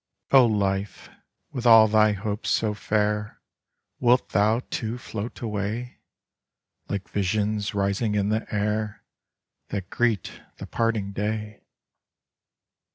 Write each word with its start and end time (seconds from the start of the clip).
Oh 0.31 0.47
life, 0.47 1.09
with 1.51 1.67
all 1.67 1.87
thy 1.87 2.13
hopes 2.13 2.49
so 2.49 2.73
fair, 2.73 3.39
wilt 3.99 4.29
thou 4.29 4.61
too 4.71 4.97
float 4.97 5.41
away, 5.41 5.99
like 6.89 7.07
visions 7.07 7.75
rising 7.75 8.15
in 8.15 8.29
the 8.29 8.47
air 8.51 9.03
that 9.67 9.91
j^reet 9.91 10.43
the 10.57 10.65
parting 10.65 11.11
day! 11.11 11.67